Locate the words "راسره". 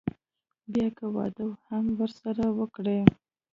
1.99-2.47